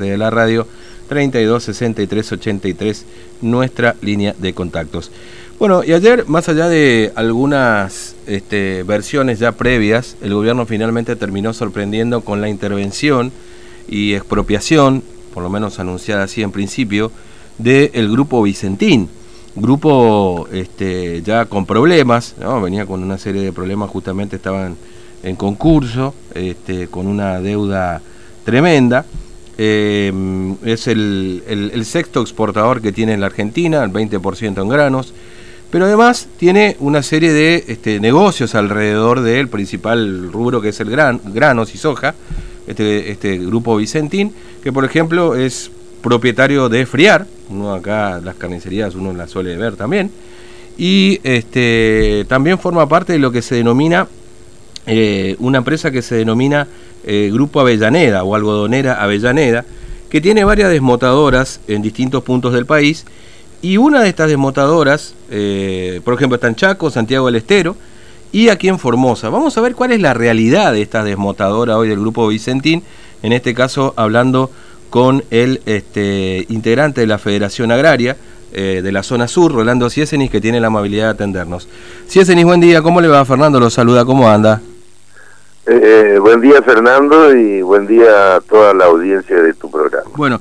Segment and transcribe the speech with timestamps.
[0.00, 0.64] de la radio
[1.08, 3.04] 32 63 83
[3.40, 5.10] nuestra línea de contactos.
[5.58, 11.52] Bueno, y ayer, más allá de algunas este, versiones ya previas, el gobierno finalmente terminó
[11.52, 13.32] sorprendiendo con la intervención
[13.88, 15.02] y expropiación,
[15.34, 17.10] por lo menos anunciada así en principio,
[17.58, 19.08] del grupo Vicentín.
[19.56, 24.76] Grupo este, ya con problemas, venía con una serie de problemas, justamente estaban
[25.24, 28.00] en concurso, este, con una deuda
[28.44, 29.04] tremenda.
[29.60, 30.12] Eh,
[30.64, 35.12] es el, sexto exportador que tiene en la Argentina, el 20% en granos,
[35.72, 40.90] pero además tiene una serie de este, negocios alrededor del principal rubro que es el
[40.90, 42.14] gran, granos y soja,
[42.68, 44.32] este, este grupo Vicentín,
[44.62, 49.74] que por ejemplo es propietario de Friar, uno acá las carnicerías uno la suele ver
[49.74, 50.12] también,
[50.76, 54.06] y este, también forma parte de lo que se denomina
[54.90, 56.66] eh, una empresa que se denomina
[57.10, 59.64] eh, Grupo Avellaneda o Algodonera Avellaneda,
[60.10, 63.06] que tiene varias desmotadoras en distintos puntos del país.
[63.62, 67.76] Y una de estas desmotadoras, eh, por ejemplo, está en Chaco, Santiago del Estero
[68.30, 69.30] y aquí en Formosa.
[69.30, 72.82] Vamos a ver cuál es la realidad de esta desmotadora hoy del Grupo Vicentín,
[73.22, 74.50] en este caso hablando
[74.90, 78.18] con el este, integrante de la Federación Agraria
[78.52, 81.68] eh, de la zona sur, Rolando Ciesenis, que tiene la amabilidad de atendernos.
[82.06, 83.24] Ciesenis, buen día, ¿cómo le va?
[83.24, 84.60] Fernando lo saluda, ¿cómo anda?
[85.70, 90.10] Eh, buen día Fernando y buen día a toda la audiencia de tu programa.
[90.16, 90.40] Bueno,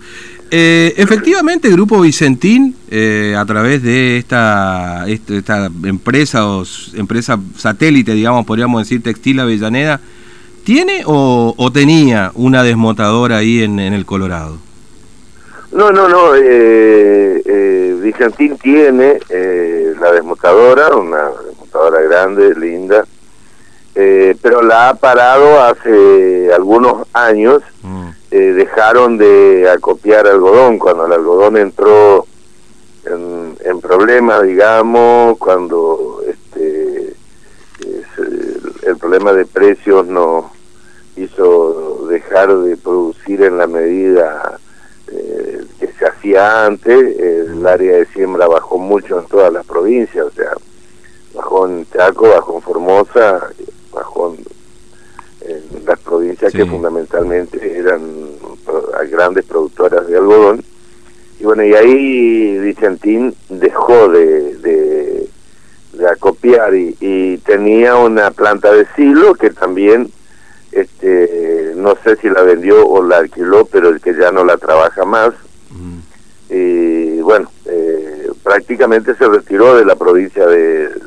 [0.50, 8.46] eh, efectivamente Grupo Vicentín, eh, a través de esta, esta empresa o empresa satélite, digamos,
[8.46, 10.00] podríamos decir Textil Avellaneda,
[10.64, 14.60] ¿tiene o, tenía una desmotadora ahí en, en el Colorado?
[15.74, 16.32] No, no, no.
[18.02, 19.20] Vicentín tiene
[20.00, 23.04] la desmotadora, una desmotadora grande, linda,
[24.00, 27.64] eh, pero la ha parado hace algunos años.
[27.82, 28.10] Mm.
[28.30, 32.28] Eh, dejaron de acopiar algodón cuando el algodón entró
[33.06, 37.16] en, problemas, digamos, cuando este
[38.86, 40.46] el, problema de precios nos
[41.16, 44.60] hizo dejar de producir en la medida
[45.12, 47.18] eh, que se hacía antes.
[47.20, 47.66] El mm.
[47.66, 50.52] área de siembra bajó mucho en todas las provincias, o sea,
[51.34, 53.50] bajó en Chaco, bajó en Formosa
[55.42, 58.02] en las provincias que fundamentalmente eran
[59.10, 60.64] grandes productoras de algodón.
[61.40, 69.34] Y bueno, y ahí Vicentín dejó de, de, acopiar y, tenía una planta de silo
[69.34, 70.12] que también,
[70.72, 74.58] este no sé si la vendió o la alquiló, pero el que ya no la
[74.58, 75.34] trabaja más.
[76.50, 80.90] Y bueno, eh, prácticamente se retiró de la provincia de.
[80.90, 81.07] Mm.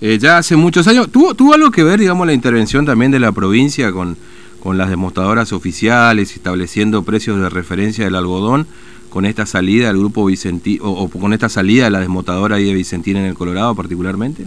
[0.00, 1.10] Eh, ya hace muchos años.
[1.10, 4.16] ¿Tuvo, ¿Tuvo algo que ver, digamos, la intervención también de la provincia con,
[4.62, 8.66] con las demostradoras oficiales, estableciendo precios de referencia del algodón,
[9.10, 12.72] con esta salida del grupo Vicentín, o, con esta salida de la desmotadora ahí de
[12.72, 14.46] Vicentín en el Colorado particularmente?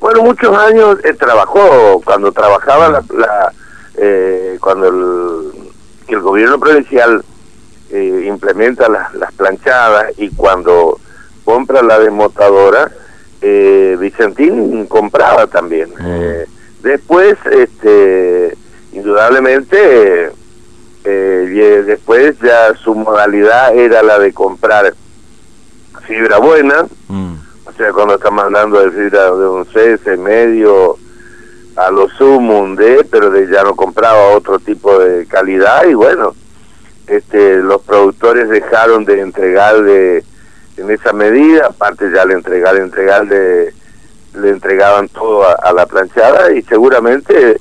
[0.00, 3.52] Bueno, muchos años eh, trabajó, cuando trabajaba la,
[3.98, 7.22] eh, cuando el, el, gobierno provincial
[7.92, 10.98] implementa las, las planchadas y cuando
[11.44, 12.90] compra la desmotadora,
[13.42, 15.90] eh, Vicentín compraba también.
[15.90, 16.06] Mm.
[16.06, 16.46] Eh,
[16.82, 18.56] después, este,
[18.92, 20.30] indudablemente,
[21.04, 24.94] eh, después ya su modalidad era la de comprar
[26.06, 27.34] fibra buena, mm.
[27.66, 30.96] o sea, cuando estamos hablando de fibra de un CS medio,
[31.76, 35.94] a lo sumo un D, pero de, ya no compraba otro tipo de calidad y
[35.94, 36.34] bueno,
[37.06, 40.24] este, los productores dejaron de entregarle
[40.80, 42.74] en esa medida, aparte ya le entregar,
[43.26, 43.74] le,
[44.34, 47.60] le entregaban todo a, la planchada y seguramente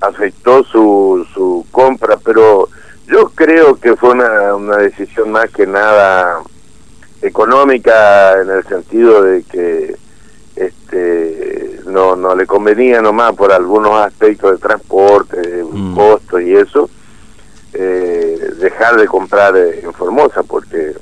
[0.00, 2.68] afectó su, su compra, pero
[3.06, 6.40] yo creo que fue una, una decisión más que nada
[7.20, 9.96] económica en el sentido de que
[10.56, 15.94] este no no le convenía nomás por algunos aspectos de transporte, de mm.
[15.94, 16.88] costo y eso,
[17.72, 20.94] eh, dejar de comprar en Formosa porque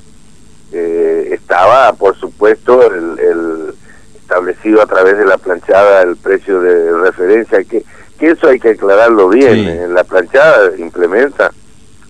[0.73, 3.73] eh, estaba, por supuesto, el,
[4.15, 7.83] establecido a través de la planchada el precio de referencia, que,
[8.17, 9.67] que eso hay que aclararlo bien.
[9.67, 11.51] En la planchada implementa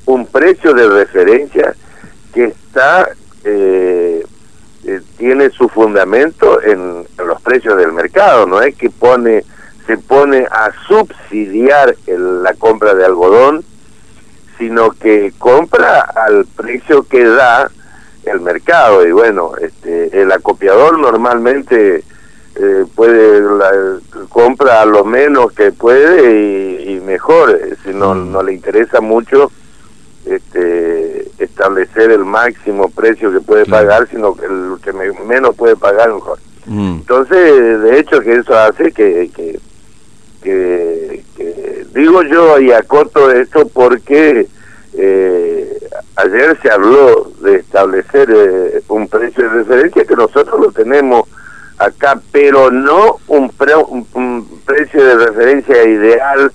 [0.05, 1.75] un precio de referencia
[2.33, 3.09] que está
[3.43, 4.23] eh,
[4.85, 9.43] eh, tiene su fundamento en, los precios del mercado, no es que pone
[9.87, 13.65] se pone a subsidiar la compra de algodón,
[14.57, 17.69] sino que compra al precio que da
[18.25, 22.03] el mercado y bueno este el acopiador normalmente
[22.55, 23.71] eh, puede la,
[24.29, 28.31] compra lo menos que puede y, mejor eh, si no mm.
[28.31, 29.51] no le interesa mucho
[30.25, 36.13] este, establecer el máximo precio que puede pagar, sino que el que menos puede pagar
[36.13, 36.39] mejor.
[36.65, 36.93] Mm.
[36.95, 39.59] Entonces, de hecho, que eso hace que, que,
[40.41, 41.23] que,
[41.93, 44.47] digo yo y acoto esto porque
[44.93, 45.32] eh,
[46.15, 51.27] ayer se habló de establecer eh, un precio de referencia que nosotros lo tenemos
[51.77, 53.51] acá, pero no un,
[54.13, 56.51] un, precio de referencia ideal,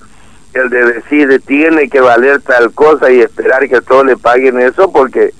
[0.53, 4.91] el de decir tiene que valer tal cosa y esperar que todos le paguen eso,
[4.91, 5.33] porque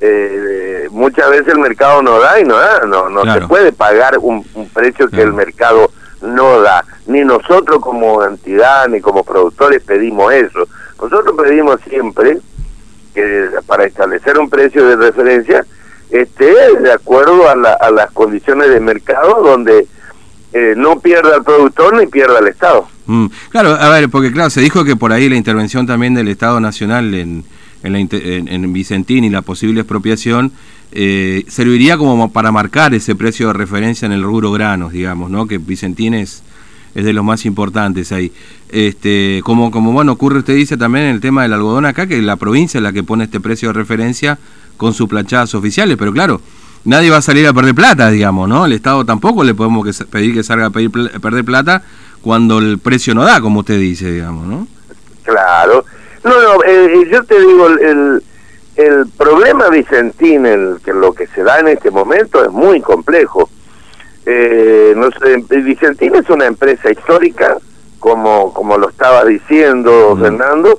[0.00, 4.18] eh, muchas veces el mercado no da y no da, no, no se puede pagar
[4.18, 5.90] un, precio que el mercado
[6.20, 6.84] no da.
[7.06, 10.68] Ni nosotros como entidad ni como productores pedimos eso.
[11.00, 12.38] Nosotros pedimos siempre
[13.14, 15.64] que para establecer un precio de referencia
[16.10, 19.86] esté de acuerdo a, a las condiciones de mercado donde
[20.56, 22.86] eh, no pierda el productor ni pierda el Estado.
[23.06, 26.28] Mm, claro, a ver, porque claro, se dijo que por ahí la intervención también del
[26.28, 27.44] Estado Nacional en,
[27.82, 30.52] en, la, en, Vicentín y la posible expropiación
[30.92, 35.48] eh, serviría como para marcar ese precio de referencia en el rubro granos, digamos, ¿no?
[35.48, 36.43] Que Vicentín es,
[36.94, 38.32] es de los más importantes ahí.
[38.68, 42.20] Este, como, como bueno ocurre, usted dice también en el tema del algodón acá, que
[42.22, 44.38] la provincia es la que pone este precio de referencia
[44.76, 46.40] con sus planchadas oficiales, pero claro,
[46.84, 48.66] nadie va a salir a perder plata, digamos, ¿no?
[48.66, 51.82] El Estado tampoco le podemos pedir que salga a pedir, perder plata
[52.22, 54.66] cuando el precio no da, como usted dice, digamos, ¿no?
[55.22, 55.84] Claro.
[56.22, 58.22] No, no, eh, eh, yo te digo, el,
[58.76, 63.48] el problema Vicentín, el, que lo que se da en este momento es muy complejo.
[64.26, 67.58] Eh, no sé, Vicentín es una empresa histórica,
[67.98, 70.78] como, como lo estaba diciendo Fernando,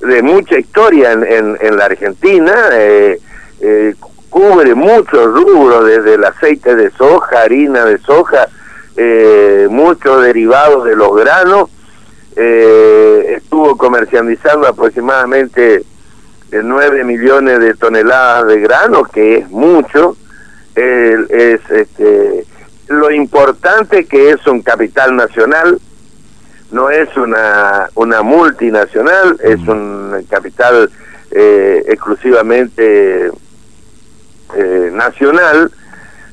[0.00, 3.18] de mucha historia en, en, la Argentina, eh,
[3.60, 3.94] eh,
[4.30, 8.48] cubre muchos rubros, desde el aceite de soja, harina de soja,
[8.96, 11.70] eh, muchos derivados de los granos,
[12.36, 15.84] eh, estuvo comercializando aproximadamente
[16.50, 20.16] 9 millones de toneladas de grano, que es mucho,
[20.74, 22.46] es este,
[22.90, 25.78] lo importante que es un capital nacional,
[26.72, 30.90] no es una, una multinacional, es un capital
[31.30, 33.30] eh, exclusivamente
[34.56, 35.70] eh, nacional.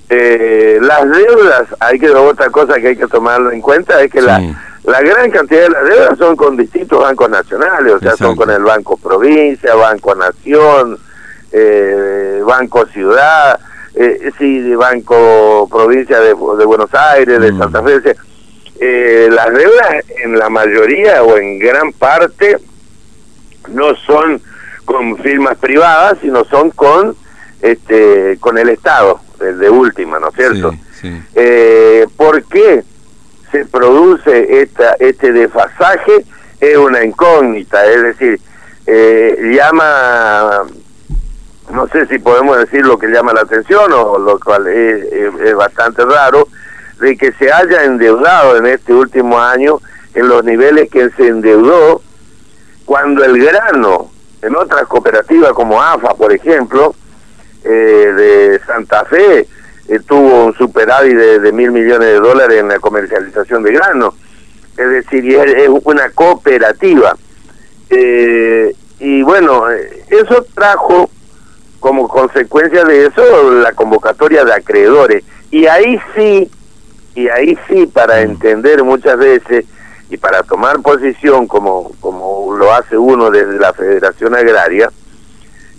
[0.10, 4.22] Eh, las deudas, hay que otra cosa que hay que tomarlo en cuenta es que
[4.22, 4.42] la,
[4.84, 8.50] la gran cantidad de las deudas son con distintos bancos nacionales, o sea, son con
[8.50, 10.98] el Banco Provincia, Banco Nación,
[12.48, 13.60] Banco Ciudad,
[14.38, 17.58] sí, Banco Provincia de, de Buenos Aires, de mm.
[17.58, 18.16] Santa Fe
[18.80, 22.58] eh, las deudas en la mayoría o en gran parte
[23.70, 24.40] no son
[24.86, 27.16] con firmas privadas, sino son con
[27.62, 30.74] este con el Estado, de última, ¿no es cierto?
[31.36, 32.84] Eh, ¿Por qué
[33.52, 36.26] se produce esta, este desfasaje?
[36.60, 38.40] Es una incógnita, es decir,
[38.86, 40.64] eh, llama,
[41.72, 46.06] no sé si podemos decir lo que llama la atención o lo cual es bastante
[46.06, 46.48] raro,
[47.00, 49.80] de que se haya endeudado en este último año
[50.14, 52.02] en los niveles que se endeudó
[52.86, 54.10] cuando el grano
[54.42, 56.96] en otras cooperativas como AFA, por ejemplo,
[57.64, 59.48] eh, de Santa Fe,
[59.88, 64.14] eh, tuvo un superávit de, mil millones de dólares en la comercialización de grano.
[64.78, 67.18] Es decir, es, una cooperativa.
[67.90, 69.66] Eh, y bueno,
[70.10, 71.10] eso trajo
[71.88, 75.24] como consecuencia de eso la convocatoria de acreedores.
[75.52, 76.52] Y ahí sí
[77.16, 78.30] y ahí sí para mm.
[78.32, 79.64] entender muchas veces
[80.10, 84.92] y para tomar posición como, como lo hace uno desde la Federación Agraria,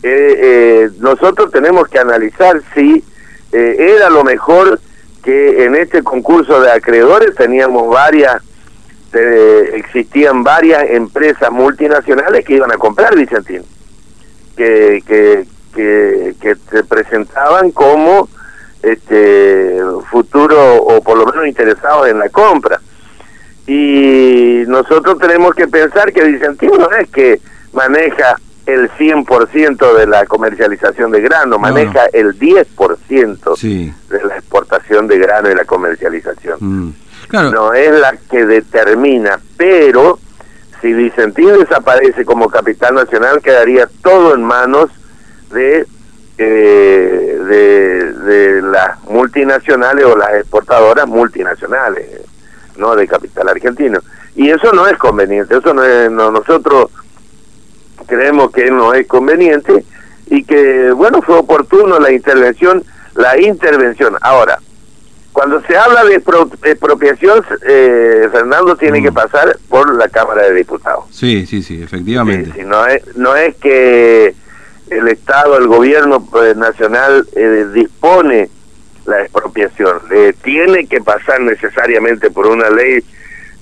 [0.02, 3.04] eh, eh, nosotros tenemos que analizar si
[3.52, 4.80] eh, era lo mejor
[5.22, 8.42] que en este concurso de acreedores teníamos varias,
[9.74, 13.62] existían varias empresas multinacionales que iban a comprar Vicentín,
[14.56, 15.44] que, que,
[15.75, 18.28] que, que se presentaban como
[18.82, 22.80] este futuro o por lo menos interesados en la compra.
[23.66, 27.40] Y nosotros tenemos que pensar que Vicentino no es que
[27.72, 33.60] maneja el 100% de la comercialización de grano, maneja el 10%
[34.08, 36.58] de la exportación de grano y la comercialización.
[36.60, 36.94] Mm.
[37.30, 40.18] No es la que determina, pero
[40.80, 44.90] si Vicentín desaparece como capital nacional, quedaría todo en manos
[45.50, 45.86] de
[46.40, 52.20] eh, de, de, las multinacionales o las exportadoras multinacionales,
[52.76, 53.98] no de capital argentino.
[54.36, 56.92] Y eso no es conveniente, eso no es, nosotros
[58.06, 59.84] creemos que no es conveniente
[60.26, 62.84] y que, bueno, fue oportuno la intervención,
[63.16, 64.16] la intervención.
[64.20, 64.60] Ahora,
[65.32, 66.22] cuando se habla de
[66.62, 69.14] expropiación, eh, Fernando tiene que mm.
[69.14, 71.06] pasar por la Cámara de Diputados.
[71.10, 72.64] Sí, sí, sí, efectivamente.
[72.64, 74.34] no, es, no es que
[74.90, 78.49] el Estado, el gobierno eh, nacional eh, dispone
[79.07, 80.00] la expropiación,
[80.42, 83.02] tiene que pasar necesariamente por una ley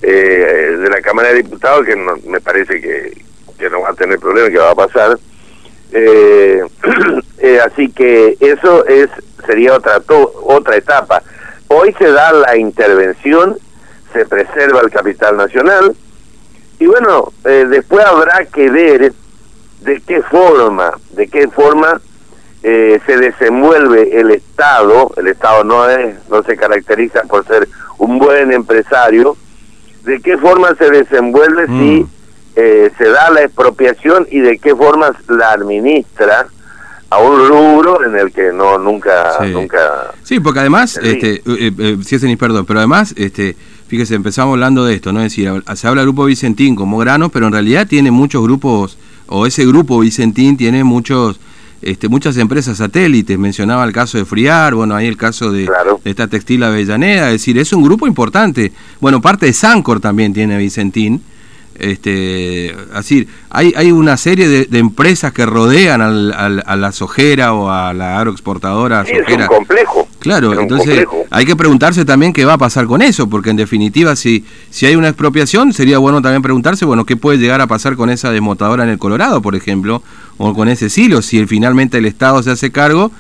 [0.01, 3.17] de la Cámara de Diputados que no, me parece que,
[3.57, 5.17] que no va a tener problema, que va a pasar.
[7.65, 9.09] así que eso es
[9.47, 11.23] sería otra otra etapa
[11.69, 13.59] Hoy se da la intervención,
[14.13, 15.97] se preserva el capital nacional
[16.79, 19.13] y bueno, eh, después habrá que ver
[19.87, 22.01] de qué forma, de qué forma
[22.63, 25.13] eh, se desenvuelve el Estado.
[25.17, 29.37] El Estado no es, no se caracteriza por ser un buen empresario.
[30.03, 32.09] De qué forma se desenvuelve si mm.
[32.57, 36.49] eh, se da la expropiación y de qué forma la administra
[37.11, 39.53] a un rubro en el que no nunca sí.
[39.53, 44.17] nunca sí porque además este eh, eh, eh, si es perdón pero además este fíjese
[44.17, 47.47] empezamos hablando de esto no es decir se habla del grupo Vicentín como grano pero
[47.47, 48.99] en realidad tiene muchos grupos
[49.29, 51.39] o ese grupo Vicentín tiene muchos
[51.83, 55.71] este, muchas empresas satélites, mencionaba el caso de Friar, bueno, ahí el caso de,
[56.05, 58.73] esta textil Avellaneda, es decir, es un grupo importante.
[59.01, 61.23] Bueno, parte de Sancor también tiene Vicentín,
[61.79, 67.71] este, así, hay, hay una serie de, empresas que rodean al, a la sojera o
[67.71, 69.05] a la agroexportadora.
[69.05, 70.09] Sí, es un complejo.
[70.19, 74.17] Claro, entonces hay que preguntarse también qué va a pasar con eso, porque en definitiva,
[74.17, 77.97] si, si hay una expropiación, sería bueno también preguntarse, bueno, qué puede llegar a pasar
[77.97, 80.03] con esa desmotadora en el Colorado, por ejemplo,
[80.39, 83.13] o con ese silo, si finalmente el Estado se hace cargo,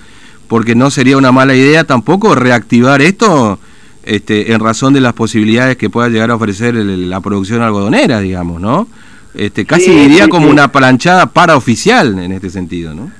[0.48, 3.60] porque no sería una mala idea tampoco reactivar esto
[4.06, 8.60] este, en razón de las posibilidades que pueda llegar a ofrecer la producción algodonera, digamos,
[8.60, 8.88] ¿no?
[9.34, 13.10] Este, casi diría como una planchada paraoficial en este sentido, ¿no?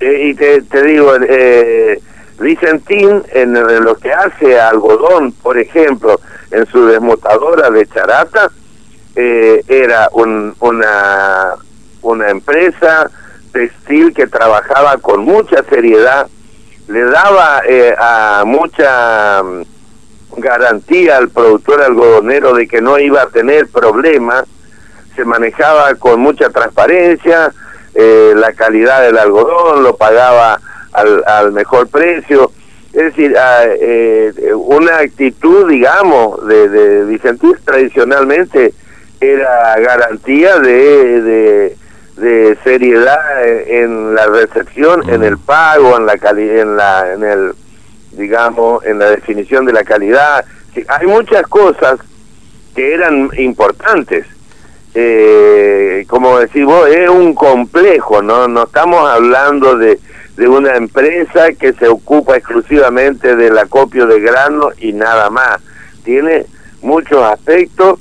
[0.00, 2.00] y te, digo, eh,
[2.38, 6.20] Vicentín en, lo que hace algodón, por ejemplo,
[6.52, 8.50] en su desmotadora de Charata,
[9.16, 11.54] eh, era una,
[12.02, 13.10] una empresa
[13.52, 16.28] textil que trabajaba con mucha seriedad,
[16.86, 19.42] le daba eh, a mucha
[20.40, 24.44] garantía al productor algodonero de que no iba a tener problemas,
[25.16, 27.52] se manejaba con mucha transparencia,
[27.94, 30.60] eh, la calidad del algodón lo pagaba
[30.92, 32.52] al, al mejor precio,
[32.92, 38.72] es decir, ah, eh, una actitud, digamos, de, de Vicentín tradicionalmente
[39.20, 41.76] era garantía de, de,
[42.16, 47.52] de seriedad en la recepción, en el pago, en la en la en el
[48.12, 50.44] digamos, en la definición de la calidad.
[50.88, 51.98] hay muchas cosas
[52.74, 54.26] que eran importantes.
[54.94, 58.48] Eh, como decís vos, es un complejo, ¿no?
[58.48, 59.98] No estamos hablando de,
[60.36, 65.60] de una empresa que se ocupa exclusivamente del acopio de grano y nada más.
[66.04, 66.46] Tiene
[66.80, 68.00] muchos aspectos,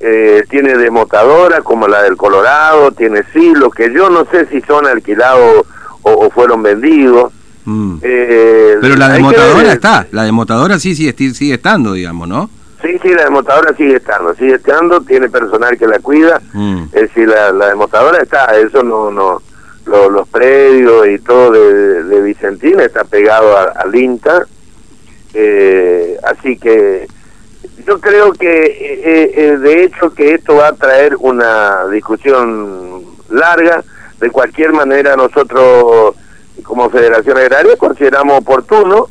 [0.00, 4.86] eh, tiene demotadora como la del Colorado, tiene silos que yo no sé si son
[4.86, 5.66] alquilados
[6.02, 7.32] o fueron vendidos
[7.64, 7.96] Mm.
[8.02, 12.50] Eh, Pero la demotadora está, la demotadora sí, sí sigue estando, digamos, ¿no?
[12.82, 16.84] Sí, sí, la demotadora sigue estando, sigue estando, tiene personal que la cuida, mm.
[16.92, 19.40] es decir, la, la demotadora está, eso no, no,
[19.86, 24.46] los predios y todo de, de Vicentina está pegado al INTA,
[25.32, 27.06] eh, así que
[27.86, 33.82] yo creo que eh, eh, de hecho que esto va a traer una discusión larga,
[34.20, 36.14] de cualquier manera nosotros
[36.64, 39.08] como Federación Agraria consideramos oportuno.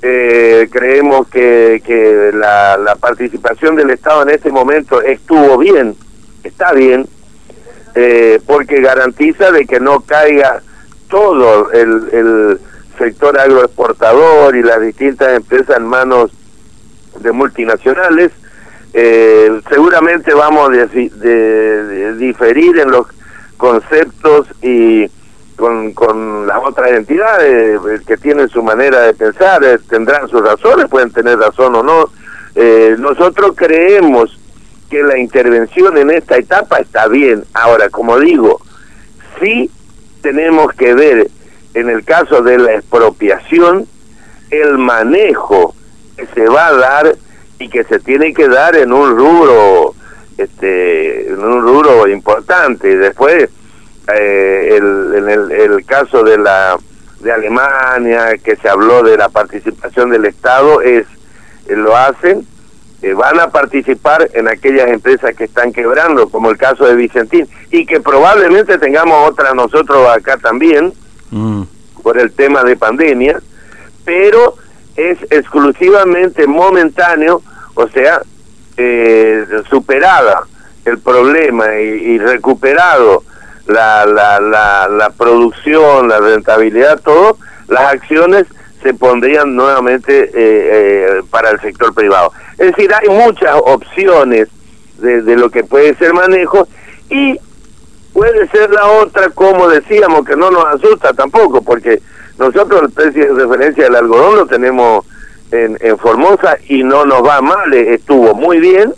[0.00, 5.96] Eh, creemos que, que la, la, participación del Estado en este momento estuvo bien,
[6.44, 7.08] está bien,
[7.96, 10.62] eh, porque garantiza de que no caiga
[11.08, 12.60] todo el, el
[12.96, 16.30] sector agroexportador y las distintas empresas en manos
[17.20, 18.30] de multinacionales.
[18.92, 23.06] Eh, seguramente vamos a de, diferir en los
[23.56, 25.10] conceptos y
[25.58, 30.40] con, con las otras entidades eh, que tienen su manera de pensar, eh, tendrán sus
[30.40, 32.10] razones, pueden tener razón o no.
[32.54, 34.38] Eh, nosotros creemos
[34.88, 37.44] que la intervención en esta etapa está bien.
[37.52, 38.60] Ahora, como digo,
[39.40, 39.68] sí
[40.22, 41.28] tenemos que ver
[41.74, 43.86] en el caso de la expropiación
[44.50, 45.74] el manejo
[46.16, 47.16] que se va a dar
[47.58, 49.94] y que se tiene que dar en un rubro
[50.38, 53.50] este en un rubro importante después
[54.14, 56.78] eh, el, en el, el, caso de la
[57.20, 61.06] de Alemania que se habló de la participación del Estado es
[61.66, 62.46] eh, lo hacen
[63.02, 67.48] eh, van a participar en aquellas empresas que están quebrando como el caso de Vicentín
[67.70, 70.92] y que probablemente tengamos otra nosotros acá también
[71.30, 71.62] mm.
[72.02, 73.40] por el tema de pandemia
[74.04, 74.54] pero
[74.98, 77.40] es exclusivamente momentáneo,
[77.74, 78.22] o sea,
[78.76, 80.44] eh, superada
[80.84, 83.22] el problema y, recuperado
[83.68, 88.46] la, la, la, producción, la rentabilidad, todo, las acciones
[88.82, 92.32] se pondrían nuevamente eh, eh, para el sector privado.
[92.56, 94.48] Es decir, hay muchas opciones
[94.98, 96.66] de, de lo que puede ser manejo
[97.10, 97.38] y
[98.12, 102.00] puede ser la otra, como decíamos, que no nos asusta tampoco, porque
[102.38, 105.04] nosotros el precio de referencia del algodón lo tenemos
[105.50, 108.94] en, en Formosa y no nos va mal, estuvo muy bien,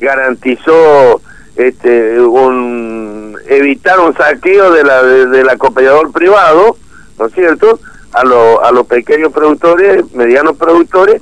[0.00, 1.20] garantizó
[1.56, 3.03] este un
[3.46, 6.76] evitar un saqueo de la del acompañador privado,
[7.18, 7.78] ¿no es cierto?
[8.12, 11.20] A, a los pequeños productores, medianos productores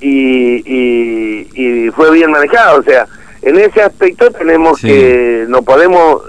[0.00, 0.62] y,
[1.54, 3.06] y, fue bien manejado, o sea,
[3.42, 6.22] en ese aspecto tenemos que no podemos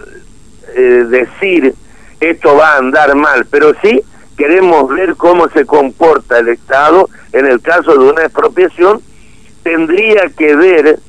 [0.75, 1.74] eh, decir
[2.20, 4.01] esto va a andar mal, pero sí
[4.38, 9.01] queremos ver cómo se comporta el Estado en el caso de una expropiación,
[9.63, 11.00] tendría que ver,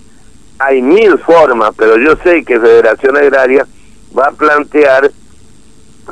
[0.58, 3.66] hay mil formas, pero yo sé que Federación Agraria
[4.16, 5.10] va a plantear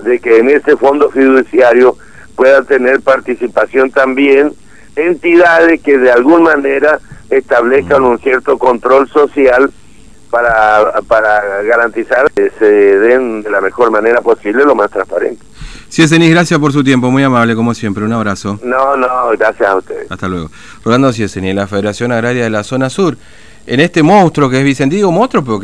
[0.05, 1.97] de que en ese fondo fiduciario
[2.35, 4.53] pueda tener participación también
[4.97, 6.99] entidades que de alguna manera
[7.31, 9.73] establezcan un cierto control social
[10.31, 15.45] para, para garantizar que se den de la mejor manera posible, lo más transparente.
[15.89, 18.59] Sí, gracias por su tiempo, muy amable como siempre, un abrazo.
[18.63, 20.11] No, no, gracias a ustedes.
[20.11, 20.51] Hasta luego.
[20.83, 23.19] Rolando Ciesenis, la Federación Agraria de la Zona Sur,
[23.67, 25.61] en este monstruo que es Vicentigo, monstruo, porque